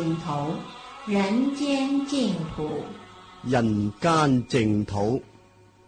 [0.00, 0.54] 淨土，
[1.06, 2.70] 人間净土。
[3.44, 5.22] 人間淨土，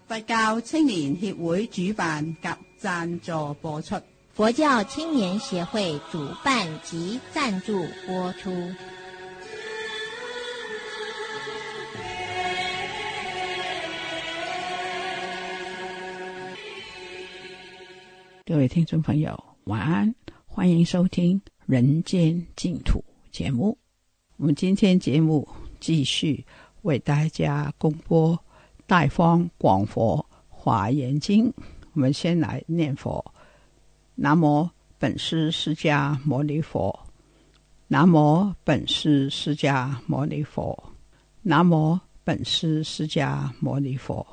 [0.07, 2.48] 佛教青年協會主辦及
[2.79, 3.97] 贊助播出。
[4.34, 8.53] 佛教青年協會主辦及贊助播出。
[18.44, 22.98] 各位听众朋友，晚安，欢迎收听《人间净土》
[23.31, 23.78] 节目。
[24.43, 25.48] 我们今天节目
[25.79, 26.45] 继续
[26.83, 28.37] 为大家公播
[28.89, 31.49] 《大方广佛华严经》。
[31.93, 33.25] 我们先来念佛：
[34.17, 34.69] 南无
[34.99, 37.07] 本师释迦牟尼佛，
[37.87, 40.77] 南无本师释迦牟尼佛，
[41.43, 44.27] 南无本师释迦牟尼佛。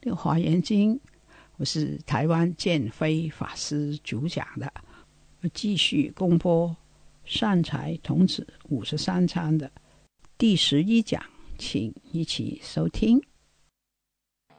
[0.00, 0.94] 这个《华严经》。
[1.56, 4.72] 我是台湾建飞法师主讲的，
[5.40, 6.76] 我继续公播
[7.28, 9.70] 善财童子五十三章的
[10.38, 11.22] 第十一讲，
[11.58, 13.22] 请一起收听。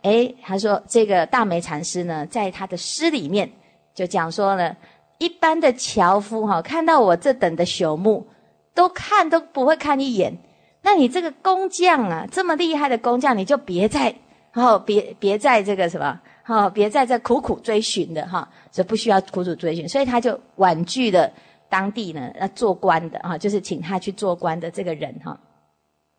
[0.03, 3.51] 哎，他说这个大梅禅师呢，在他的诗里面
[3.95, 4.77] 就讲说呢，
[5.17, 8.27] 一般的樵夫哈，看到我这等的朽木，
[8.75, 10.37] 都看都不会看一眼。
[10.83, 14.13] 那你这个工匠啊，这么厉害的工匠，你就别再，
[14.53, 16.21] 然后别别在这个什么。
[16.43, 21.31] 哈，别在这苦苦追寻的哈，所以不需要苦苦追寻，所以他就婉拒了
[21.69, 25.39] 当地呢要做官的哈，就是请他去做官的这个人哈。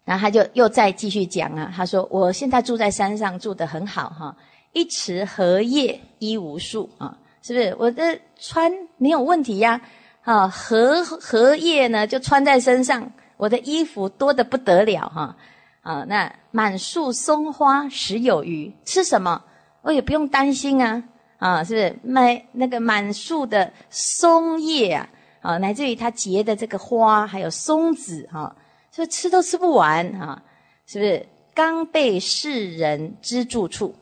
[0.05, 4.37] 然后他就又再继续讲啊，他说：“我现在住在山上，住得很好哈，
[4.73, 7.77] 一池荷叶衣无数啊，是不是？
[7.79, 9.81] 我的穿没有问题呀？
[10.23, 15.37] 啊，荷荷叶呢就穿在身上，我的衣服多得不得了哈。
[15.83, 19.45] 啊，那满树松花食有余，吃什么？”
[19.83, 21.03] 我也不用担心啊，
[21.39, 25.09] 啊，是不是买那个满树的松叶啊，
[25.41, 28.55] 啊，乃至于它结的这个花，还有松子哈，
[28.91, 30.43] 所以吃都吃不完哈，
[30.87, 31.27] 是不是？
[31.53, 33.95] 刚被世人知住处，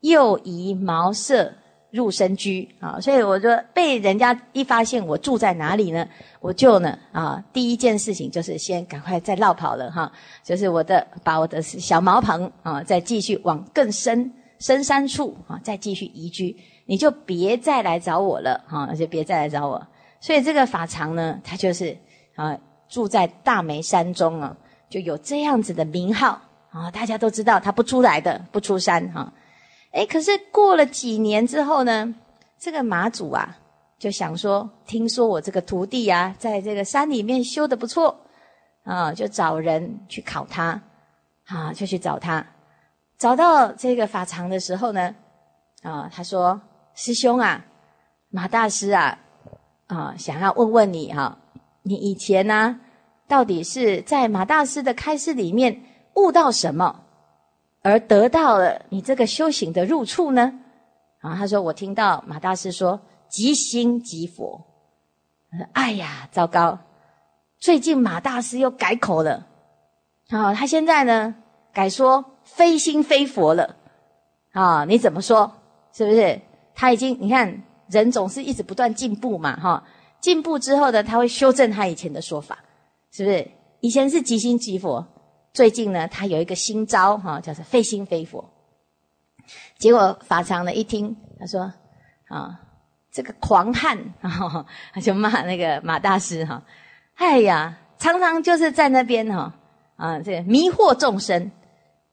[0.00, 1.52] 又以茅舍
[1.90, 6.06] 入深居啊，所以我说被人家一发现我住在哪里呢，
[6.40, 10.10] 我就呢啊，第一件事情就是先赶快再绕跑了哈，
[10.42, 14.32] 就是我的把我的小茅棚啊，再继续往更深。
[14.58, 16.56] 深山处啊，再继续移居，
[16.86, 19.84] 你就别再来找我了哈，就别再来找我。
[20.22, 21.98] 所以这个法常呢，他就是
[22.36, 22.56] 啊，
[22.88, 24.56] 住在大梅山中啊，
[24.88, 26.40] 就有这样子的名号
[26.70, 29.32] 啊，大家都知道他不出来的，不出山哈。
[29.90, 32.14] 哎，可是过了几年之后呢，
[32.56, 33.58] 这个马祖啊，
[33.98, 38.16] 就想说，听说我这个徒弟啊，在这个山里面修的不错
[38.84, 40.80] 啊，就找人去考他
[41.46, 42.46] 啊，就去找他。
[43.18, 45.14] 找到这个法常的时候呢，
[45.82, 46.60] 啊，他说
[46.94, 47.64] ：“师兄啊，
[48.30, 49.18] 马大师啊，
[49.86, 51.38] 啊，想要问问你哈，
[51.82, 52.80] 你以前呢，
[53.28, 55.82] 到底是在马大师的开示里面
[56.14, 57.04] 悟到什么，
[57.82, 60.60] 而得到了你这个修行的入处呢？”
[61.20, 64.64] 啊，他说：“我听到马大师说即心即佛。”
[65.72, 66.78] 哎呀，糟糕！
[67.58, 69.46] 最近马大师又改口了，
[70.30, 71.34] 啊，他现在呢
[71.72, 72.24] 改说。
[72.44, 73.76] 非心非佛了，
[74.50, 75.52] 啊，你怎么说？
[75.92, 76.40] 是不是？
[76.74, 79.84] 他已经，你看，人总是一直不断进步嘛，哈，
[80.20, 82.58] 进步之后呢，他会修正他以前的说法，
[83.10, 83.50] 是不是？
[83.80, 85.04] 以前是即心即佛，
[85.52, 88.48] 最近呢，他有一个新招，哈，叫做非心非佛。
[89.78, 91.72] 结果法常呢一听，他说，
[92.28, 92.60] 啊，
[93.10, 93.98] 这个狂汉，
[94.94, 96.62] 他就骂那个马大师，哈，
[97.16, 99.52] 哎呀，常常就是在那边，哈，
[99.96, 101.50] 啊，这迷惑众生。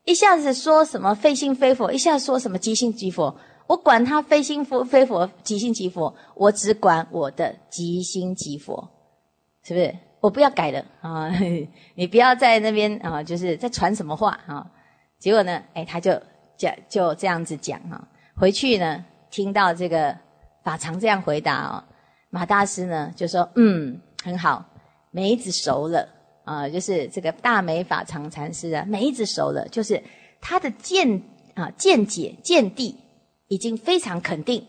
[0.05, 3.37] 一下子说什么非心非佛，一下说什么即心即佛，
[3.69, 8.89] 我管他非心佛非佛，即心即佛，我只管我的即心即佛，
[9.61, 9.95] 是不是？
[10.21, 11.31] 我不要改了 啊！
[11.93, 14.65] 你不要在那边啊，就是在传什么话啊？
[15.19, 16.19] 结果呢，哎，他就
[16.57, 18.07] 讲就这样子讲啊。
[18.35, 20.17] 回去呢，听到这个
[20.63, 21.83] 法常这样回答哦，
[22.31, 24.65] 马大师呢就说：“嗯，很好，
[25.11, 26.09] 梅子熟了。”
[26.43, 30.01] 啊，就是这个大梅法常禅师啊，梅子熟了，就是
[30.41, 31.21] 他的见
[31.53, 32.97] 啊见解见地
[33.49, 34.63] 已经非常肯定，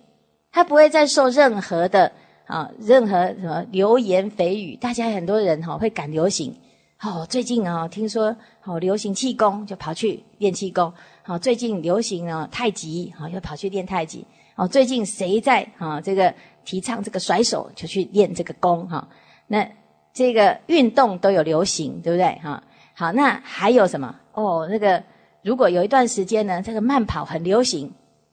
[0.50, 2.10] 他不会再受任何的
[2.46, 4.74] 啊任何什么流言蜚语。
[4.74, 6.56] 大家很多人哈会赶流行，
[7.00, 8.34] 哦，最近啊听说
[8.64, 10.92] 哦流行气功，就跑去练气功。
[11.22, 14.26] 好，最近流行啊太极，好又跑去练太极。
[14.56, 16.34] 哦，最近谁在啊这个
[16.64, 19.06] 提倡这个甩手，就去练这个功哈。
[19.46, 19.70] 那
[20.12, 22.62] 这个运动都有流行，对不对哈？
[22.94, 24.16] 好，那还有什么？
[24.32, 25.02] 哦，那个
[25.42, 27.92] 如果有一段时间呢，这个慢跑很流行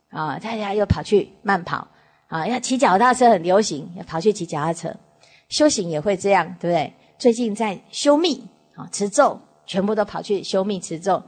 [0.09, 1.87] 啊，大家又跑去慢跑
[2.27, 2.47] 啊。
[2.47, 4.93] 要骑脚踏车很流行，要跑去骑脚踏车。
[5.49, 6.93] 修行也会这样，对不对？
[7.17, 8.45] 最近在修密
[8.75, 11.23] 啊，持咒，全部都跑去修密持咒。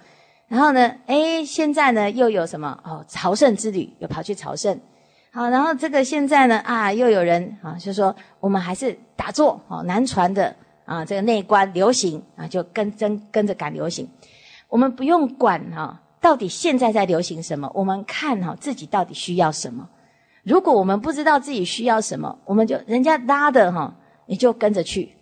[0.48, 2.80] 然后呢，哎，现在呢又有什么？
[2.84, 4.80] 哦，朝圣之旅又跑去朝圣。
[5.32, 10.56] 好，然后这个现在呢啊，又有人啊，就说我们还是打坐哦，南传的
[10.86, 14.10] 啊，这个内观流行啊，就跟跟跟着赶流行。
[14.68, 17.72] 我们不用管哈，到底现在在流行什么？
[17.74, 19.88] 我们看哈自己到底需要什么。
[20.44, 23.96] 如果我们不知道自己需要什么，我们就人家拉的哈，
[24.26, 25.14] 你就跟着去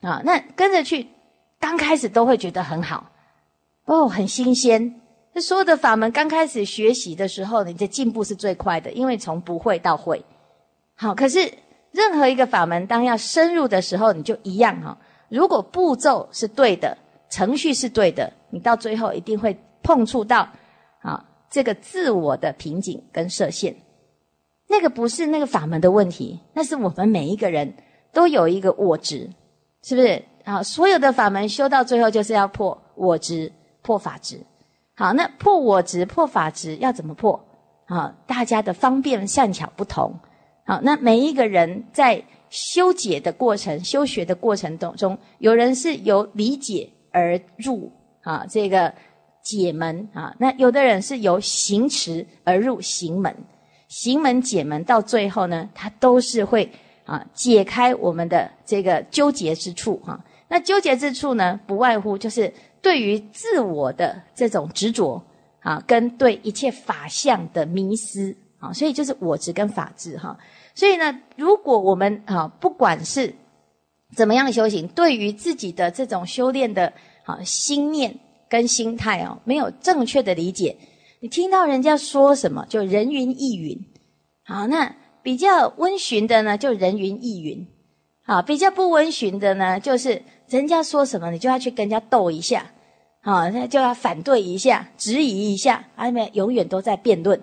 [0.00, 0.20] 啊。
[0.24, 1.06] 那跟着去，
[1.58, 3.10] 刚开始都会觉得很好。
[3.84, 5.00] 哦，很新鲜。
[5.32, 10.24] 这所有的法门刚开始学习的时候，你的进步是最快的，因为从不会到会。
[10.94, 11.52] 好，可是
[11.92, 14.98] 任何一个法门当要深入的时候，你就一样哈。
[15.28, 16.98] 如果步骤是对的，
[17.30, 19.56] 程序是对的，你到最后一定会
[19.88, 20.46] 碰触到
[21.00, 23.74] 啊这个自我的瓶颈跟设限。
[24.68, 27.72] 那个不是那个法门的问题，那是我们每一个人
[28.12, 29.30] 都有一个我执，
[29.82, 30.22] 是不是？
[30.44, 33.50] 啊，所有的法门修到最后就是要破我执。
[33.80, 34.38] 破法执，
[34.94, 37.42] 好，那破我执、破法执要怎么破？
[37.86, 40.14] 啊，大家的方便善巧不同，
[40.66, 48.92] 好，那每一个人在修解的过程、修学的过程当中，有人是由理解而入啊，这个
[49.42, 53.34] 解门啊，那有的人是由行持而入行门，
[53.88, 56.70] 行门解门，到最后呢，他都是会
[57.04, 60.22] 啊解开我们的这个纠结之处哈。
[60.48, 62.52] 那纠结之处呢，不外乎就是。
[62.80, 65.20] 对于自我的这种执着
[65.58, 70.38] 啊，跟对一切法相的迷失啊，所以就是我执跟法执哈。
[70.76, 73.34] 所以呢，如果我们啊，不管是
[74.14, 76.92] 怎么样修行，对于自己的这种修炼的
[77.24, 78.16] 啊心念
[78.48, 80.76] 跟心态哦，没有正确的理解，
[81.20, 83.78] 你听到人家说什么就人云亦云。
[84.44, 87.66] 好，那比较温驯的呢，就人云亦云。
[88.24, 90.22] 好，比较不温驯的呢，就是。
[90.48, 92.64] 人家说什么，你就要去跟人家斗一下，
[93.20, 97.38] 啊，那就要反对一下，质疑一下，啊，没永远都在辩论，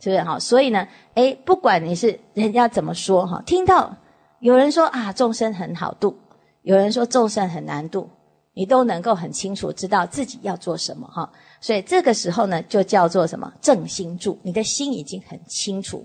[0.00, 0.38] 是不是哈？
[0.38, 3.94] 所以呢，哎，不管你是人家怎么说哈，听到
[4.40, 6.18] 有人说啊，众生很好度，
[6.62, 8.08] 有人说众生很难度，
[8.58, 11.30] 你都能够很清楚知道自己要做什么哈。
[11.60, 16.04] 所以这个时候呢，就叫做什么正心住，你的心已经很清楚、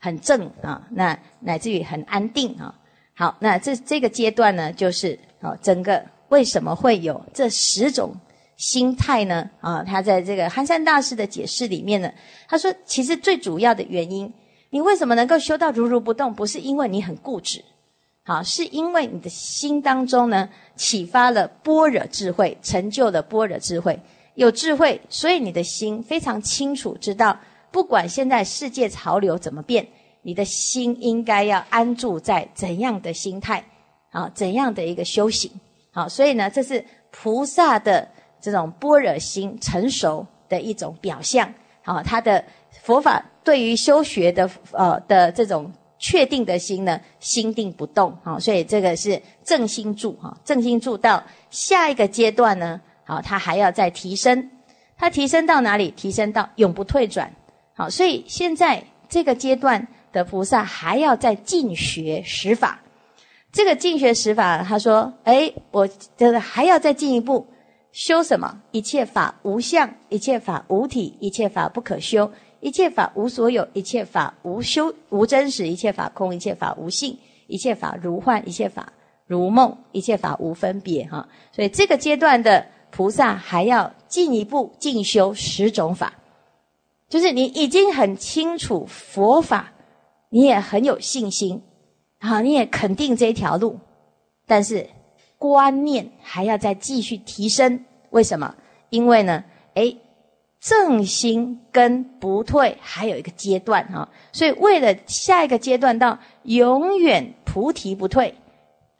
[0.00, 2.74] 很正啊，那乃至于很安定啊。
[3.14, 8.12] 好，那这这个阶段呢，就是啊，整个为什么会有这十种
[8.56, 9.48] 心态呢？
[9.60, 12.12] 啊，他在这个憨山大师的解释里面呢，
[12.48, 14.34] 他说，其实最主要的原因，
[14.70, 17.64] 你为什么能够修到如如不动，不是因为你很固执，
[18.24, 23.98] 好，是因为你的心当中呢，启发了般若智慧，成就了般若智慧，
[24.34, 27.36] 有智慧，所以你的心非常清楚知道，
[27.72, 29.86] 不管现在世界潮流怎么变。
[30.24, 33.64] 你的心应该要安住在怎样的心态？
[34.10, 35.50] 啊，怎样的一个修行？
[35.90, 38.08] 好，所以呢，这是菩萨的
[38.40, 41.52] 这种般若心成熟的一种表象。
[41.82, 42.44] 好，他的
[42.82, 48.14] 佛法对于修学的呃的这种确定的心呢，心定不动。
[48.22, 50.12] 好，所以这个是正心住。
[50.20, 54.50] 哈，正心住到下一个阶段呢，好，它还要再提升。
[54.98, 55.90] 它提升到哪里？
[55.92, 57.32] 提升到永不退转。
[57.74, 59.88] 好，所以现在这个阶段。
[60.12, 62.82] 的菩萨还要再进学十法，
[63.50, 67.46] 这个进学十法，他说：“哎，我这个还要再进一步
[67.92, 68.60] 修什么？
[68.72, 72.30] 一切法无相，一切法无体，一切法不可修，
[72.62, 78.92] 一切法无所有，一切法无修无真实，一切法空，一切法无性，一切法如幻，一切法
[79.26, 86.14] 如梦，一切法无分别。”哈，所以这个阶段的菩萨还要进一步进修十种法，
[87.08, 89.68] 就是你已经很清楚佛法。
[90.34, 91.60] 你也很有信心，
[92.18, 93.78] 啊，你也肯定这一条路，
[94.46, 94.88] 但是
[95.36, 97.84] 观念还要再继续提升。
[98.08, 98.54] 为什么？
[98.88, 99.94] 因为呢，哎，
[100.62, 108.32] 正心跟不退还有一个阶段哈，所以为了下一个阶段到永远菩提不退，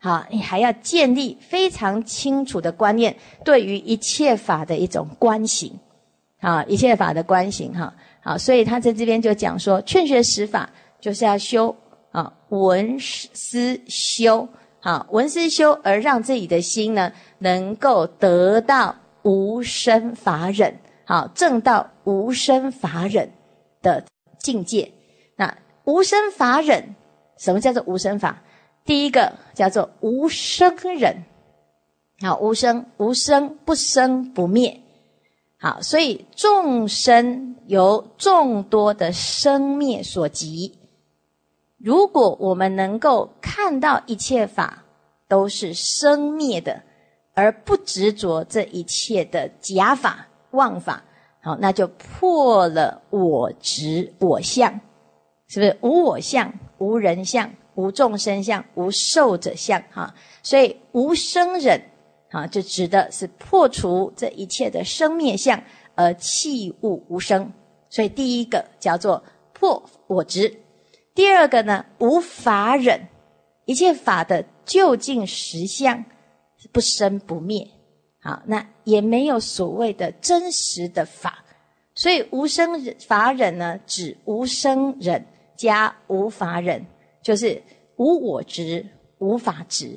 [0.00, 3.14] 好，你还要建立非常清楚的观念，
[3.44, 5.72] 对于一切法的一种观行。
[6.40, 7.94] 啊，一切法的观行哈。
[8.20, 10.68] 好，所以他在这边就讲说，劝学十法
[11.00, 11.72] 就是要修
[12.10, 14.48] 啊，闻思修，
[14.80, 18.92] 好，闻思修而让自己的心呢，能够得到
[19.22, 23.30] 无生法忍，好，证到无生法忍
[23.82, 24.04] 的
[24.38, 24.92] 境界。
[25.36, 26.94] 那无生法忍，
[27.38, 28.42] 什么叫做无生法？
[28.84, 31.24] 第一个叫做无生忍，
[32.20, 34.80] 好，无生无生不生不灭，
[35.58, 40.78] 好，所以众生由众多的生灭所及。
[41.78, 44.84] 如果我们能够看到一切法
[45.28, 46.82] 都是生灭的，
[47.34, 51.02] 而不执着这一切的假法妄法，
[51.42, 54.80] 好，那就破了我执我相，
[55.48, 57.50] 是不是无我相、无人相？
[57.74, 61.80] 无众生相，无寿者相，哈，所以无生忍，
[62.30, 65.58] 啊，就指的是破除这一切的生灭相，
[65.94, 67.50] 而弃物无生。
[67.88, 70.54] 所以第一个叫做破我执，
[71.14, 73.08] 第二个呢无法忍，
[73.64, 76.04] 一切法的究竟实相
[76.58, 77.66] 是不生不灭，
[78.20, 81.44] 好，那也没有所谓的真实的法，
[81.94, 85.24] 所以无生法忍呢，指无生忍
[85.56, 86.84] 加无法忍。
[87.22, 87.62] 就是
[87.94, 88.84] 无我执，
[89.18, 89.96] 无法执，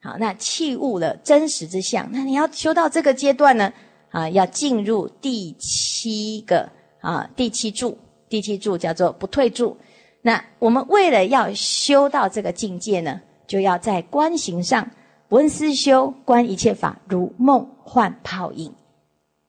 [0.00, 2.08] 好，那弃悟了真实之相。
[2.10, 3.70] 那你要修到这个阶段呢？
[4.08, 6.66] 啊，要进入第七个
[7.02, 7.98] 啊，第七柱，
[8.30, 9.76] 第七柱叫做不退柱。
[10.22, 14.90] 那我们为了要修到这个境界呢，就要在观行上
[15.28, 18.72] 闻思修，观一切法如梦幻泡影。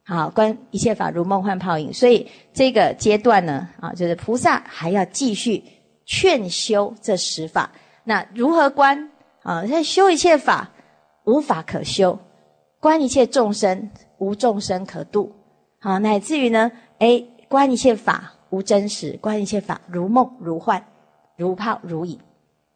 [0.04, 1.94] 好，观一切法如梦幻泡影。
[1.94, 5.64] 所以这个阶段呢，啊，就是菩萨还要继续。
[6.10, 7.70] 劝修这十法，
[8.06, 9.12] 那如何观
[9.44, 9.66] 啊？
[9.66, 10.72] 在修一切法，
[11.26, 12.18] 无法可修；
[12.80, 15.36] 观一切众生，无众生可度。
[15.82, 20.82] 好，乃至于呢，哎，观一切法无真实，观一切法如梦如幻，
[21.36, 22.18] 如泡如影。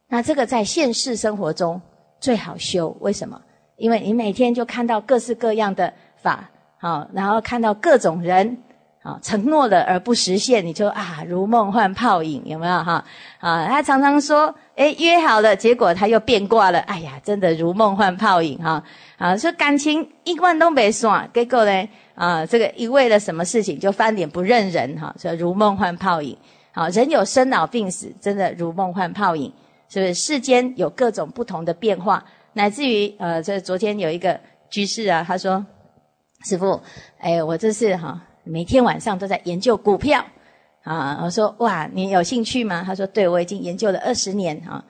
[0.08, 1.80] 那这个在现实生活中
[2.22, 3.38] 最好修，为什么？
[3.76, 6.48] 因为你每天就看到各式各样的法，
[6.78, 8.56] 好，然后看到各种人。
[9.02, 13.04] 啊，承诺了而不实现，你就啊如梦幻泡影，有没有哈？
[13.40, 18.80] 啊，他常常说，哎，约好了，结果他又变卦了，哎呀，真的如梦幻泡影哈！
[19.18, 26.38] 啊，说感情一贯都没算，结果呢，啊，这个一为了什么事情就翻脸不认人哈，说如梦幻泡影。
[26.70, 29.52] 好，人有生老病死，真的如梦幻泡影，
[29.92, 30.14] 是不是？
[30.14, 35.62] 世间有各种不同的变化，乃至于呃，这昨天有一个居士啊，他说，
[36.46, 36.80] 师傅，
[37.18, 38.18] 哎，我这是哈。
[38.44, 40.24] 每天晚上都在研究股票，
[40.82, 42.82] 啊，我说哇，你有兴趣吗？
[42.86, 44.82] 他说，对我已经研究了二十年啊。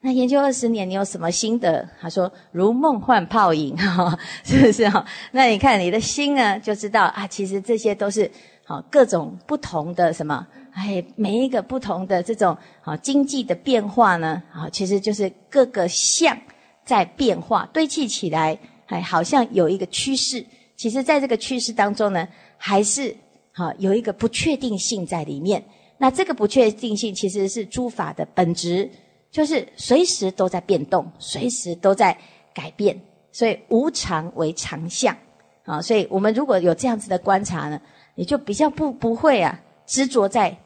[0.00, 1.88] 那研究二十年，你有什么心得？
[2.00, 5.06] 他说，如梦幻泡影， 哈，是不是哈？
[5.30, 8.28] 那你看你的心呢，就知道啊，其实这些都是
[8.64, 16.36] 好各种不同的什么，哎，每一个不同的这种啊经济的变化呢，啊，其实就是各个相
[16.84, 20.44] 在变化，堆砌起来，哎，好像有一个趋势。
[20.76, 22.28] 其实，在这个趋势当中呢。
[22.60, 23.16] 还是
[23.52, 25.64] 啊有一个不确定性在里面，
[25.96, 28.90] 那这个不确定性其实是诸法的本质，
[29.30, 32.18] 就是随时都在变动，随时都在
[32.52, 35.16] 改变，所以无常为常相
[35.62, 35.80] 啊。
[35.80, 37.80] 所以我们如果有这样子的观察呢，
[38.16, 39.56] 你就比较不不会啊
[39.88, 40.56] 执着在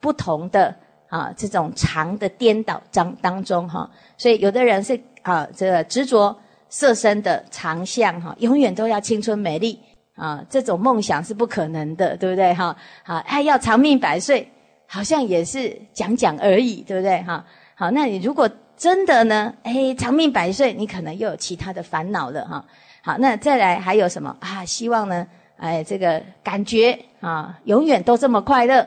[0.00, 0.74] 不同的
[1.06, 3.88] 啊这种长的颠倒当当中哈。
[4.18, 6.36] 所以有的人是啊这个执着
[6.68, 9.78] 色身的长相哈，永远都要青春美丽。
[10.14, 12.52] 啊，这种梦想是不可能的，对不对？
[12.52, 14.46] 哈，好，还要长命百岁，
[14.86, 17.22] 好像也是讲讲而已，对不对？
[17.22, 17.42] 哈，
[17.74, 19.52] 好，那你如果真的呢？
[19.62, 22.62] 哎，长命百岁，你可能又有其他的烦恼了，哈。
[23.02, 24.62] 好，那再来还有什么啊？
[24.66, 25.26] 希望呢？
[25.62, 28.84] 哎，这个感觉啊，永远都这么快乐，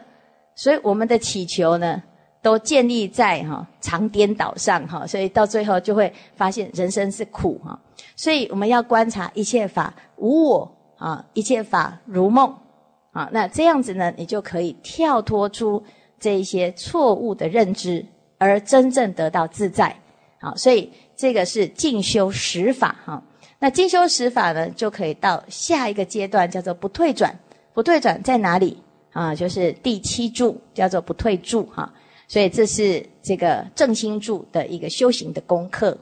[0.55, 2.03] 所以我们的祈求呢，
[2.41, 7.79] 都建立在哈长颠倒上，哈，所以到最后就会发现人生是苦，哈。
[8.17, 10.71] 所以我们要观察一切法无我。
[10.97, 12.55] 啊，一切法如梦，
[13.11, 15.83] 啊，那这样子呢，你就可以跳脱出
[16.17, 18.03] 这一些错误的认知，
[18.37, 19.93] 而真正得到自在。
[20.39, 23.21] 好，所以这个是进修十法哈。
[23.65, 27.35] 那进修十法呢，就可以到下一个阶段，叫做不退转。
[27.73, 28.77] 不退转在哪里
[29.11, 29.33] 啊？
[29.33, 31.91] 就是第七柱，叫做不退柱哈。
[32.27, 35.97] 所以这是这个正心柱的一个修行的功课。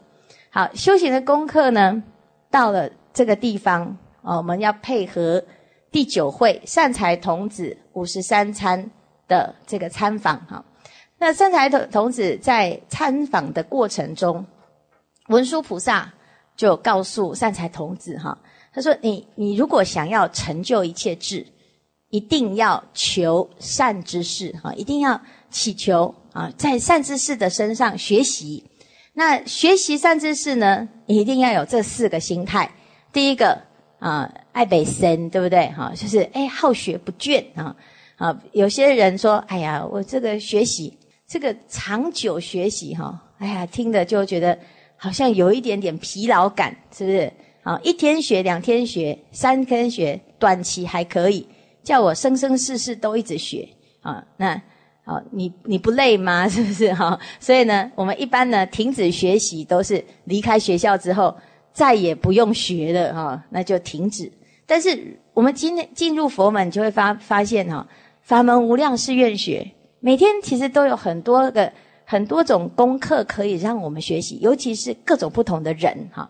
[0.49, 2.03] 好，修行的功课呢，
[2.51, 3.97] 到了这个地方。
[4.23, 5.41] 哦，我们要配合
[5.89, 8.91] 第九会善财童子五十三参
[9.25, 10.65] 的这个参访哈。
[11.17, 14.45] 那善财童童子在参访的过程中，
[15.29, 16.11] 文殊菩萨
[16.55, 18.37] 就告诉善财童子哈，
[18.73, 21.45] 他说：“你你如果想要成就一切智，
[22.09, 25.19] 一定要求善知识哈，一定要
[25.49, 28.63] 祈求啊，在善知识的身上学习。
[29.13, 32.71] 那学习善知识呢，一定要有这四个心态。
[33.11, 33.61] 第一个
[33.99, 35.67] 啊，爱北深，对不对？
[35.71, 37.75] 哈，就是哎，好学不倦啊
[38.17, 38.41] 啊。
[38.51, 44.57] 有些人说，哎呀，我这个学习，这个长久学习哈，哎呀，听的就觉得
[45.03, 47.29] 好像有一点点疲劳感，是不是？
[47.63, 51.45] 啊，一天学，两天学，三天学，短期还可以。
[51.83, 53.67] 叫我生生世世都一直学
[53.99, 54.61] 啊，那
[55.03, 56.47] 好，你你不累吗？
[56.47, 57.19] 是不是哈？
[57.37, 61.35] 所以呢，我们一般呢停止学习都是离开学校之后
[61.73, 64.31] 再也不用学了哈，那就停止。
[64.65, 67.85] 但是我们今天进入佛门，就会发发现哈，
[68.21, 69.69] 法门无量誓愿学，
[69.99, 71.69] 每天其实都有很多个
[72.05, 76.29] 很多种功课可以让我们学习，尤其是各种不同的人哈。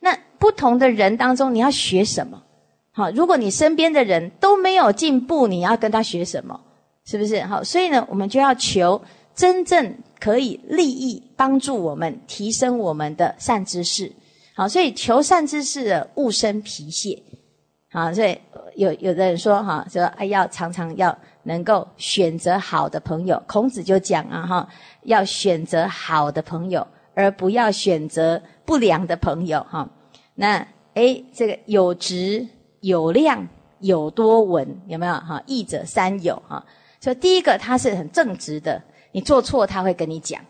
[0.00, 2.42] 那不同的人当中，你要学什么？
[2.90, 6.60] 好，如果你身边的人都没有进步，你要跟他学什么？
[7.04, 7.40] 是不是？
[7.42, 9.00] 好，所以呢，我们就要求
[9.34, 14.12] 真正可以利益、帮助我们提升我们的善知识。
[14.54, 17.22] 好，所以求善知识的勿生疲懈。
[17.90, 18.38] 好，所以
[18.76, 23.42] 有有的人说哈，说哎，要常常要能够选择好的朋友。
[23.46, 24.68] 孔子就讲啊哈，
[25.02, 29.88] 要选择好的朋友，而不要选择不良的朋友哈。
[30.34, 32.46] 那哎，这个有直。
[32.82, 33.46] 有量
[33.78, 35.40] 有多闻，有没有哈？
[35.46, 36.66] 义者三有哈。
[36.98, 38.82] 所以第一个他是很正直的，
[39.12, 40.40] 你做错他会跟你讲。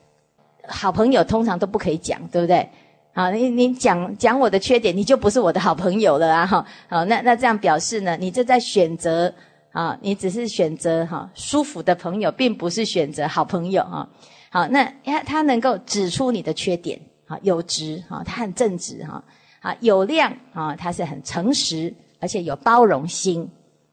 [0.67, 2.67] 好朋友通常都不可以讲，对不对？
[3.13, 6.47] 好，你你讲讲我的缺点，你就不是我的好朋友了啊！
[6.47, 9.31] 哈，好，那那这样表示呢，你这在选择
[9.73, 14.09] 啊，你只是选择哈舒服的朋友，并不是选择好朋友哈。
[14.51, 19.25] 好，那他他能够指出你的缺点，哈，有直哈，他很正直哈，
[19.61, 21.93] 啊，有量啊，他是很诚实。
[22.23, 23.51] 而且有包容心，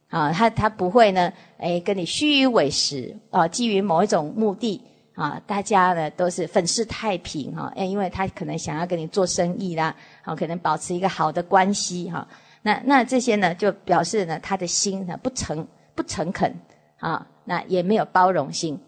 [0.08, 2.96] 啊，他他不会呢，哎，跟你虚与委蛇
[3.32, 4.80] 啊，基于某一种目的
[5.16, 12.28] 啊，大家呢都是粉饰太平哈，哎，因为他可能想要跟你做生意啦，好，可能保持一个好的关系哈，
[12.62, 16.54] 那那这些呢，就表示呢他的心呢不诚不诚恳
[17.00, 18.80] 啊，那也没有包容心，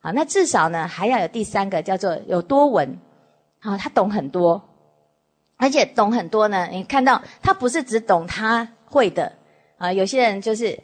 [0.00, 2.98] 啊，那至少呢还要有第三个叫做有多闻，
[3.60, 4.62] 啊，他懂很多，
[5.56, 8.68] 而且懂很多呢，你看到他不是只懂他。
[8.92, 9.30] 会的
[9.78, 10.76] 啊，有些人就是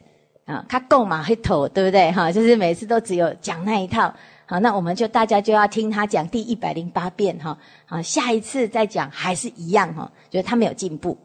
[0.45, 2.31] 啊，他够嘛会头，对不对哈？
[2.31, 4.13] 就是每次都只有讲那一套，
[4.45, 7.57] 好，那我们就大家就要听他讲第一百零八遍哈，
[7.87, 11.17] 啊，下一次再讲还是一样哈，觉得他没有进步。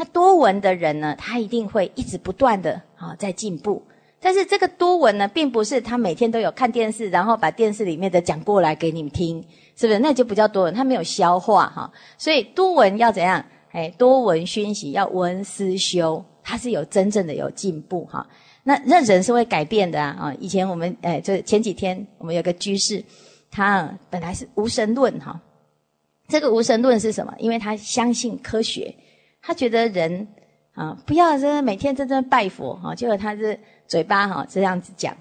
[0.00, 3.82] 那多闻的人呢，他一定会一直不断的啊在进步。
[4.18, 9.44] 但是这个多闻呢，并不是他每天都有看电视，然后把电视里面的讲过来给你们听，
[9.76, 9.98] 是不是？
[9.98, 11.92] 那就不叫多闻，他没有消化哈。
[12.16, 13.44] 所以多闻要怎样？
[13.72, 16.24] 哎，多闻熏习，要闻思修。
[16.42, 18.26] 他是有真正的有进步哈，
[18.64, 20.34] 那那人是会改变的啊啊！
[20.40, 23.04] 以前我们诶，就前几天我们有个居士，
[23.50, 25.38] 他本来是无神论哈，
[26.28, 27.32] 这个无神论是什么？
[27.38, 28.92] 因为他相信科学，
[29.42, 30.28] 他觉得人
[30.72, 35.16] 啊不要真每天真正拜佛哈，结果他是嘴巴哈这样子讲，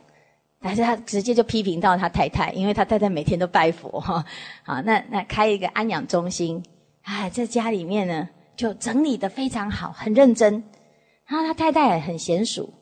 [0.61, 4.25] 但是他直接就批评到他太太，因为他太太每天都拜佛哈，
[4.63, 6.63] 好那那开一个安养中心，
[7.03, 10.63] 哎，在家里面呢就整理的非常好，很认真。
[11.25, 12.73] 然后他太太也很娴熟，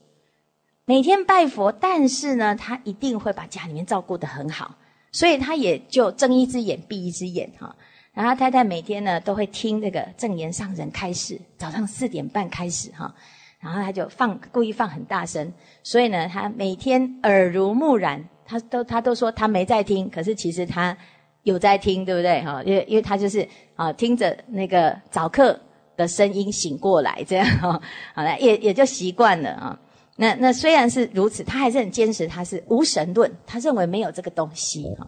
[0.86, 4.76] 每天拜佛，但是呢，他一定会把家里面照顾得很好，
[5.12, 7.76] 所以他也就睁一只眼闭一只眼哈。
[8.18, 13.14] 然后太太每天呢都会听这个正言上人开始，早上四点半开始哈，
[13.60, 15.54] 然后他就放故意放很大声，
[15.84, 20.98] 所以呢，他每天耳濡目染，他都他都说他没在听，可是其实他
[21.44, 22.64] 有在听，对不对哈？
[22.64, 25.60] 因为因为他就是啊听着那个早课。
[25.98, 27.82] 的声音醒过来，这样哈，
[28.14, 29.80] 好了，也也就习惯了啊。
[30.16, 35.08] 那那虽然是如此，他还是很坚持，他是无神论，他认为没有这个东西哈。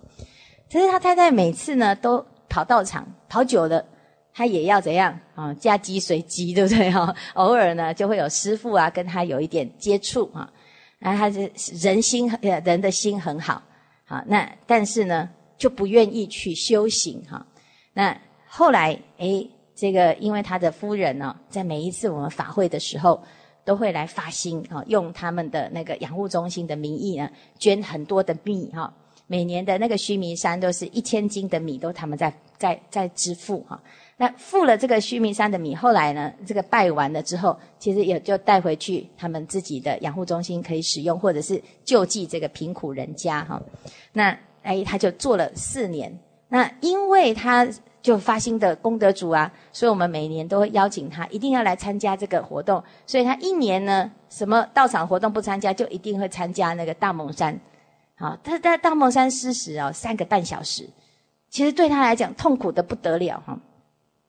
[0.72, 3.86] 可是他太太每次呢都跑道场，跑久了，
[4.34, 5.54] 他也要怎样啊？
[5.54, 7.16] 嫁鸡随鸡，对不对哈？
[7.36, 10.52] 偶尔呢就会有师傅啊跟他有一点接触啊，
[10.98, 13.62] 然后他是人心呃人的心很好，
[14.06, 17.46] 好那但是呢就不愿意去修行哈。
[17.94, 19.50] 那后来诶。
[19.82, 23.24] 这个，因为他的夫人呢，在每一次我们法会的时候，
[23.64, 28.94] 都会来发心啊，用他们的那个养护中心的名义呢，捐很多的米哈。
[29.32, 33.80] 每年的那个须弥山都是一千斤的米，都他们在在在支付哈。
[34.18, 43.62] 那付了这个须弥山的米，后来呢，这个拜完了之后，其实也就带回去他们自己的养护中心可以使用，或者是救济这个贫苦人家哈。
[44.12, 46.12] 那哎，他就做了四年。
[46.48, 47.70] 那因为他
[48.02, 52.84] 就发心的功德主啊，所以我们每年都会邀请他，一定要来参加这个活动。
[53.06, 57.56] 所以他一年呢，什么道场活动不参加，就一定会参加那个大蒙山。
[58.20, 60.90] 好，他在大蒙山施食哦，三个半小时，
[61.50, 63.58] 其实对他来讲痛苦的不得了哈。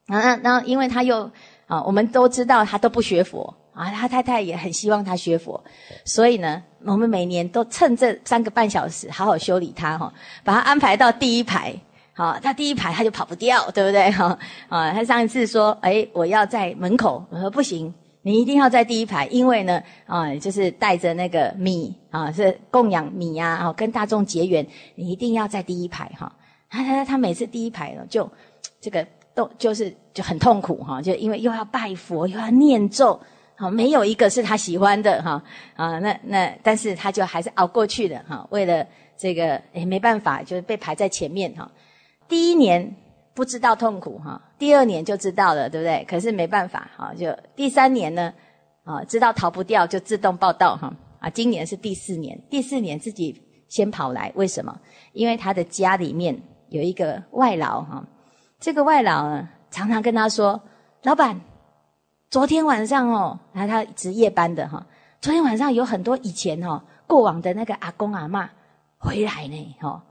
[0.07, 1.29] 啊，那那因为他又
[1.67, 5.61] 啊，我们都知道他都不学佛啊，他太太也很希望他学佛，
[6.05, 10.13] 所以呢，我们每年都趁这三个半小时好好修理他哈，
[10.45, 11.75] 把他安排到第一排。
[12.13, 14.11] 好，他第一排他就跑不掉，对不对？
[14.13, 26.31] 哈啊，他上一次说，哎，我要在门口，我说不行，你一定要在第一排，因为呢，啊，就是带着那个米啊，是供养米呀，啊，跟大众结缘，你一定要在第一排哈。
[26.69, 28.31] 他他他每次第一排呢，就
[28.81, 33.19] 这个都就是就很痛苦哈，就因为又要拜佛又要念咒，
[33.57, 35.43] 好，没有一个是他喜欢的哈
[35.75, 41.71] 啊，那那但是他就还是熬过去的哈，为了这个哎没办法，就是被排在前面哈。
[42.29, 42.95] 第一年
[43.33, 46.05] 不知道痛苦哈，第二年就知道了，对不对？
[46.09, 48.33] 可是没办法哈，就第三年呢，
[48.85, 54.79] 啊，知道逃不掉就自动报道哈，啊，今年是第四年，第四年自己先跑来，为什么？
[55.13, 58.05] 因为他的家里面有一个外劳哈，
[58.59, 60.61] 这个外劳呢常常跟他说
[61.05, 61.41] ：“老板，
[62.31, 64.85] 昨天晚上哦，然后他值夜班的哈，
[65.21, 68.51] 昨天晚上有很多以前哦过往的那个阿公阿妈
[68.99, 70.05] 回来呢，哈。”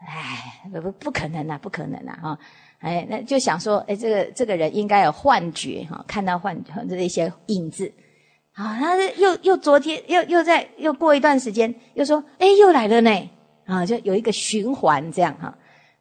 [0.00, 2.38] 哎，不不可能呐，不可能呐，哈！
[2.78, 7.92] 哎，那就想说，哎，这个这个人应该有幻觉哈，看到幻觉这一些影子，
[8.54, 13.30] 啊，他又又昨天又又在又过一段时间又说，哎，又来了呢，
[13.66, 15.52] 啊，就有一个循环这样哈。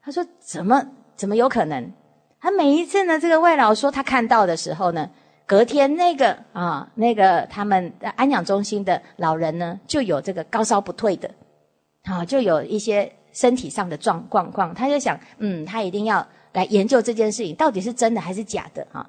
[0.03, 1.91] 他说怎么怎么有可能？
[2.39, 5.09] 他每一次呢，这个外老说他看到的时候呢，
[5.47, 11.31] 隔天那个啊那个他们安养中心的老人呢，就有这个高烧不退的，
[12.03, 13.11] 啊，就有一些。
[13.37, 19.07] 身体上的状状况，他就想，嗯，他一定要来研究这件事情到底是真的还是假的啊？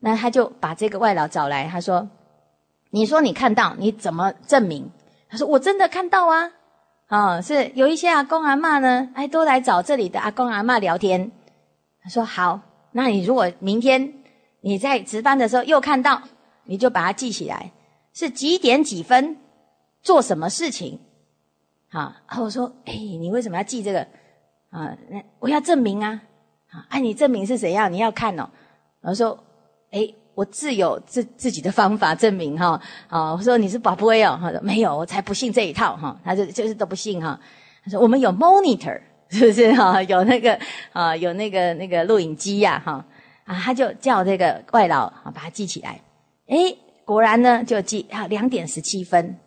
[0.00, 2.06] 那他就把这个外劳找来，他说
[2.92, 4.90] ：“你说你看到，你怎么证明？”
[5.30, 6.52] 他说：“我真的看到啊，
[7.06, 11.32] 啊，是有一些阿公阿妈呢，哎，都来找这里的阿公阿妈聊天。”
[12.04, 12.60] 他说：“好，
[12.92, 14.12] 那你如果明天
[14.60, 16.20] 你在值班的时候又看到，
[16.64, 17.72] 你就把它记起来，
[18.12, 19.38] 是几点几分
[20.02, 21.00] 做什么事情。”
[21.94, 24.00] 啊，我说，哎，你为什么要记这个？
[24.70, 26.20] 啊，那我要证明啊，
[26.72, 27.90] 啊，哎，你证明是怎样？
[27.92, 28.50] 你要看哦。
[29.00, 29.38] 我说，
[29.92, 32.80] 哎，我自有自自己的方法证明哈。
[33.06, 36.20] 啊，我说你是宝不威哦，他说没有，我才不信这一套哈。
[36.24, 37.38] 他就就是都不信哈。
[37.84, 40.02] 他说我们有 monitor 是不是哈？
[40.02, 40.58] 有那个
[40.92, 43.04] 啊，有那个那个录影机呀哈。
[43.44, 46.00] 啊，他就叫这个外劳啊把它记起来。
[46.48, 46.56] 哎，
[47.04, 49.38] 果然呢就记啊两点十七分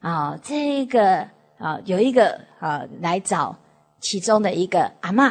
[0.00, 1.28] 啊这个。
[1.58, 3.56] 啊，有一个啊来找
[4.00, 5.30] 其中的一个阿妈，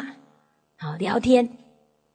[0.76, 1.48] 好聊天，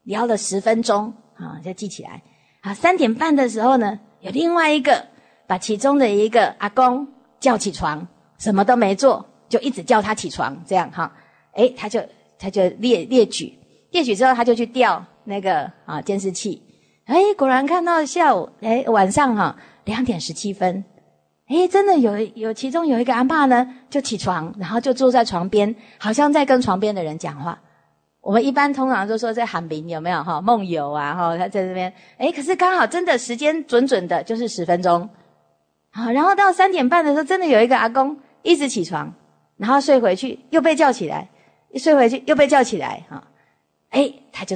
[0.04, 2.22] 聊了十分钟啊，就记起来。
[2.62, 5.08] 啊，三点半的时候呢，有另外一个
[5.48, 7.08] 把其中的一个阿公
[7.40, 11.12] 叫起床，什么都没做，就一直叫他起床，这样哈。
[11.54, 12.02] 诶，他就
[12.38, 13.58] 他就列列举，
[13.92, 16.62] 列举之后他就去调那个啊监视器，
[17.06, 20.84] 诶，果然看到下午诶晚上哈两点十七分。
[21.52, 27.60] 哎，真的有有，其中有一个阿爸呢，就起床，然后就坐在床边，好像在跟床边的人讲话。
[28.22, 30.40] 我们一般通常都说在喊名，有没有哈？
[30.40, 31.92] 梦游啊，哈，他在这边。
[32.18, 35.10] 哎，可是刚好真的时间准准的，就是十分钟。
[35.90, 39.14] 好，然后到三点半的时候，真的有一个阿公一直起床，
[39.58, 41.28] 然后睡回去，又被叫起来，
[41.72, 43.22] 一睡回去又被叫起来，哈。
[43.90, 44.56] 哎，他就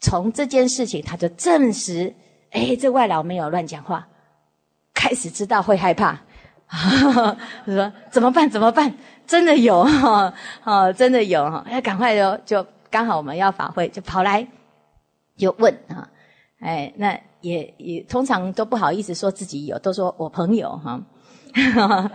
[0.00, 2.12] 从这件事情，他就证实，
[2.50, 4.06] 哎，这外劳没有乱讲话，
[4.96, 6.18] 开始知道会害怕。
[6.68, 8.50] 他 说：“怎么办？
[8.50, 8.92] 怎么办？
[9.24, 14.44] 真的有哈， 哦，真的有哈，要赶快就就刚好我们要法会，就跑来
[15.36, 16.08] 就问哈，
[16.58, 21.00] 哎，那也也通常都不好意思说自己有，都说我朋友哈，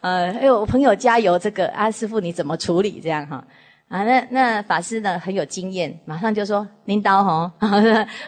[0.00, 3.42] 呃，哎呦，我朋友加油，这个啊，师傅你怎么处理这样哈？
[3.88, 7.52] 啊，那那法师呢很有经验，马上就说拎刀哈，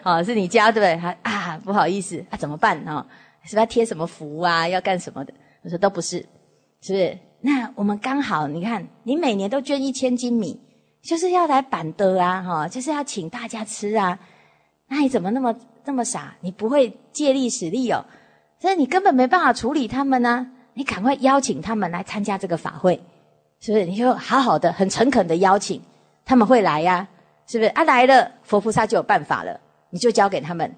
[0.03, 1.15] 啊，是你家对不对？
[1.23, 3.07] 啊，不好意思，啊，怎么办啊？
[3.51, 4.69] 是不是要贴什么符啊？
[4.69, 5.35] 要干什么的？”
[5.65, 6.19] 我说都不是，
[6.81, 7.19] 是不是？
[7.41, 10.61] 那我们刚好，你看，你每年都捐一千斤米，
[11.03, 14.17] 就是要来板的啊，哈，就是要请大家吃啊。
[14.87, 15.53] 那你怎么那么
[15.85, 16.37] 那么傻？
[16.43, 18.05] 你不会借力使力哦，
[18.61, 20.47] 所以你根本没办法处理他们呢。
[20.75, 23.03] 你赶快邀请他们来参加这个法会，
[23.59, 23.85] 是不是？
[23.85, 25.83] 你就好好的、很诚恳的邀请
[26.25, 27.09] 他们会来呀，
[27.49, 27.71] 是不是？
[27.71, 29.61] 啊，来了，佛菩萨就有办法了，
[29.91, 30.73] 你就交给他们，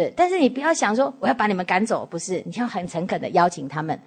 [0.00, 0.12] 是？
[0.16, 2.42] 但是你不要想说我要把你们赶走，不是？
[2.44, 3.98] 你要很诚恳的邀请他们。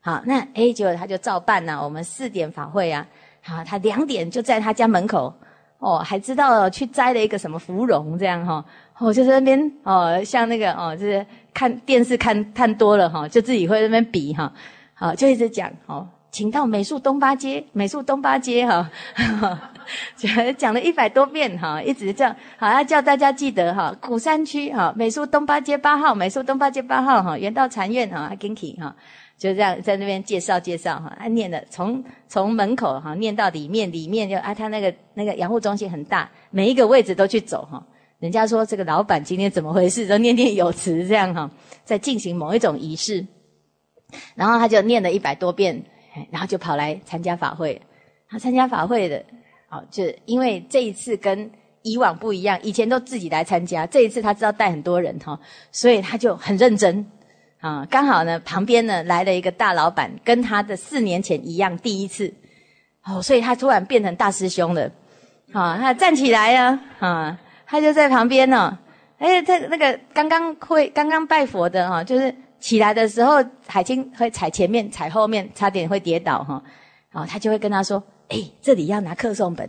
[0.00, 1.80] 好，那 A 结果他就照办呐。
[1.82, 3.06] 我们四点法会啊，
[3.42, 5.32] 好，他两点就在他家门口
[5.78, 8.64] 哦，还知道去摘了一个什么芙蓉这样哈，
[8.98, 14.52] 哦，就在那边哦，像那个哦，就是看电视看看多了哈，就自己会那边比哈，
[14.94, 18.90] 好，就一直讲哦，请到美术东八街，美术东八街哈，
[20.16, 28.94] 讲 讲了一百多遍哈，一直叫好要叫大家记得哈，古山区哈，美术东八街八号，美术东八街八号哈，圆道禅院哈，Ginky 哈。
[29.38, 37.80] 就这样在那边介绍介绍哈，他念的从从门口哈念到里面，里面就啊，他那个那个养护中心很大，每一个位置都去走哈。
[38.18, 41.48] 人家说这个老板今天怎么回事，都念念有词这样哈，
[41.84, 43.24] 在进行某一种仪式。
[44.34, 45.84] 然后他就念了一百多遍，
[46.32, 47.80] 然后就跑来参加法会。
[48.28, 49.24] 他参加法会的，
[49.70, 51.50] 哦，就因为这一次跟
[51.82, 55.38] 以往不一样，以前都自己来参加，这一次他知道带很多人哈，
[55.70, 57.06] 所以他就很认真。
[57.60, 62.32] 啊，刚好呢，旁边呢来了一个大老板，跟他的四年前一样，第一次，
[63.04, 64.88] 哦，所以他突然变成大师兄了，
[65.52, 68.78] 啊，他站起来啊，啊，他就在旁边呢，
[69.18, 76.62] 哎，他那个刚刚会刚刚拜佛的哈，就是起来的时候，海清会踩前面，踩后面，差点会跌倒哈，
[77.12, 79.68] 哦，他就会跟他说，哎，这里要拿课诵本，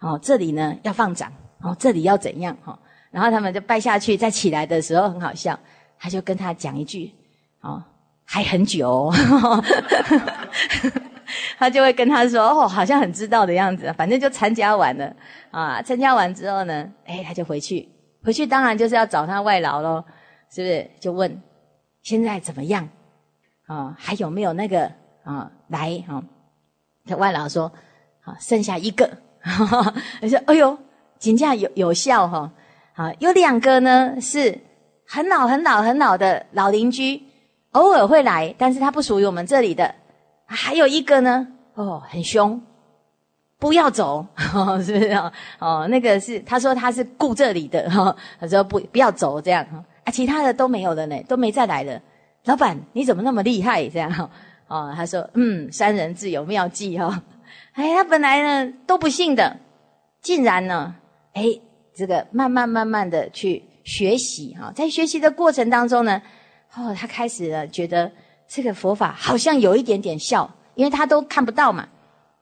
[0.00, 2.78] 哦，这里呢要放掌，哦，这里要怎样哈，
[3.10, 5.58] 然后他们就拜下去，再起来的时候很好笑，
[5.98, 7.12] 他就跟他讲一句。
[7.60, 7.82] 哦，
[8.24, 9.12] 还很久，
[11.58, 15.12] 他就会跟他说：“哦，好像很知道的样子。”反正就参加完了
[15.50, 17.88] 啊，参加完之后呢，哎，他就回去，
[18.22, 20.04] 回去当然就是要找他外劳喽，
[20.52, 20.88] 是不是？
[21.00, 21.42] 就问
[22.02, 22.88] 现在怎么样？
[23.66, 24.88] 啊，还有没有那个
[25.24, 26.00] 啊来？
[26.06, 26.22] 哈，
[27.06, 27.72] 他外劳说
[28.40, 29.08] ：“剩下一个。
[30.20, 30.76] ”他说：“哎呦，
[31.20, 32.50] 评价有有效哈。
[32.94, 34.58] 啊，有两个呢是
[35.06, 37.22] 很老很老很老的老邻居。”
[37.72, 39.94] 偶尔会来，但是他不属于我们这里的。
[40.46, 42.60] 还有一个呢，哦，很凶，
[43.58, 44.26] 不要走，
[44.82, 45.30] 是不是啊？
[45.58, 49.62] 哦，那个是他说他是顾这里的，哈，他说不不要走这样，
[50.02, 52.00] 啊，其他的都没有了呢，都没再来了。
[52.46, 53.86] 老板你怎么那么厉害？
[53.90, 54.30] 这样，
[54.66, 57.22] 哦，他说嗯，三人自有妙计哈。
[57.78, 59.56] 哎，他本来呢都不信的，
[60.20, 60.96] 竟然呢，
[61.32, 61.44] 哎，
[61.94, 66.20] 这个慢慢慢慢的去学习哈，在学习的过程当中呢。
[66.74, 68.10] 哦，他开始了，觉得
[68.48, 71.88] 这个佛法好像有一点点效，因为他都看不到嘛，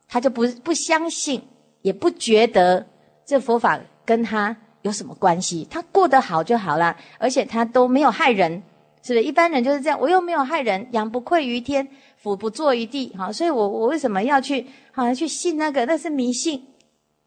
[0.09, 1.42] 他就不不相信，
[1.83, 2.87] 也不觉得
[3.27, 5.68] 这佛法跟他有什么关系。
[5.70, 8.62] 他过得好就好了，而且他都没有害人，
[9.07, 9.23] 是不是？
[9.23, 15.87] 一般人就是这样，我又没有害人，仰不愧于天，俯不作于地，哈，所以我我为什么要去好像去信那个？
[15.87, 16.59] 那是迷信，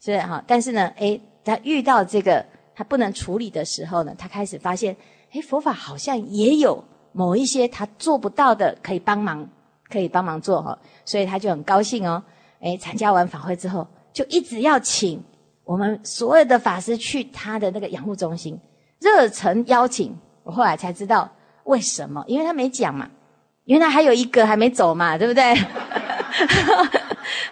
[0.02, 0.20] 是不是？
[0.20, 4.94] 哈，但是呢，诶，他遇到这个他不能处理的时候呢，他开始发现。
[5.32, 9.48] 哎，佛法好像也有某一些他做不到的，可以帮忙，
[9.88, 12.24] 可以帮忙做哈，所以他就很高兴哦。
[12.60, 15.24] 哎，参加完法会之后，就一直要请
[15.66, 18.60] 我们所有的法师去他的那个养护中心，
[19.00, 20.18] 热诚邀请。
[20.42, 21.30] 我后来才知道
[21.70, 23.08] 为什么，因为他没讲嘛，
[23.66, 25.54] 原来还有一个还没走嘛，对不对？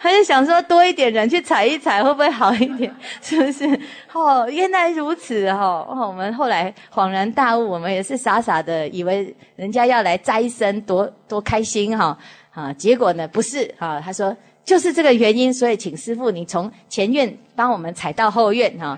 [0.01, 2.93] 他就想说多一点人去踩一踩会不会好一点？
[3.21, 3.79] 是不是？
[4.13, 5.85] 哦，原来如此哈！
[5.87, 12.17] 哦，我们后来恍然大悟，我们也是傻傻的以为人家要来摘生，多多开心哈！
[12.53, 14.01] 啊，结果呢不是哈。
[14.03, 18.97] 他说就是这个原因，所以请师傅你从前院帮我们踩到后院哈。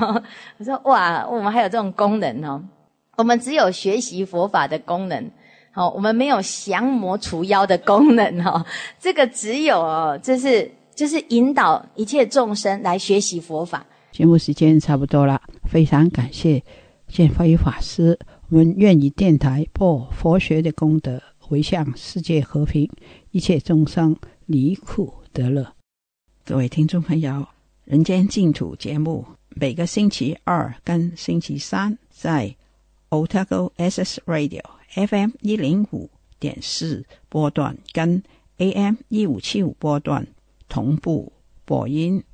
[0.58, 2.62] 我说哇，我们还有这种功能哦！
[3.18, 5.30] 我们只有学习佛法的功能。
[5.74, 8.64] 哦，我们没有降魔除妖的功能哦，
[8.98, 13.86] 这个只有哦，就是就是引导一切众生来学习佛法。
[14.10, 16.60] 节目时间差不多了，非常感谢
[17.06, 18.18] 建辉法师。
[18.48, 22.90] 我们愿以电台播佛学的功德，回向世界和平，
[23.30, 25.74] 一切众生离苦得乐。
[26.44, 27.30] 各位听众朋友，
[27.84, 32.56] 《人间净土》节目每个星期二跟星期三在
[33.10, 34.62] Otago SS Radio。
[34.94, 38.22] FM 一零五点四波段跟
[38.56, 40.26] AM 一五七五波段
[40.66, 41.30] 同步
[41.66, 42.24] 播音，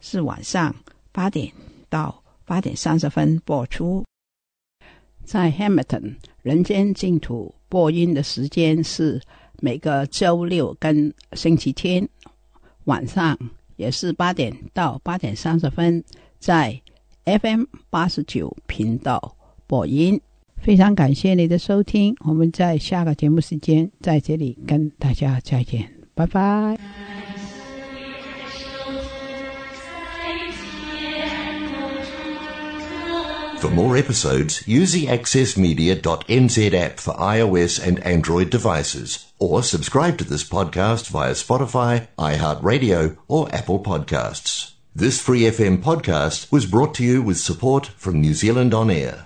[0.00, 0.74] 是晚上
[1.10, 1.52] 八点
[1.88, 4.04] 到八点三十分播出。
[5.24, 9.20] 在 Hamilton 人间净土播音的时间是
[9.58, 12.08] 每个周六跟星期天
[12.84, 13.36] 晚上，
[13.74, 16.02] 也是八点到八点三十分，
[16.38, 16.80] 在
[17.24, 19.36] FM 八十九频道
[19.69, 20.19] 播音。
[20.57, 26.77] 非常感谢你的收听，我们在下个节目时间在这里跟大家再见，拜拜。
[33.59, 40.43] For more episodes, use the accessmedia.nz app for iOS and Android devices, or subscribe to this
[40.43, 44.73] podcast via Spotify, iHeartRadio, or Apple Podcasts.
[44.95, 49.25] This Free FM podcast was brought to you with support from New Zealand On Air.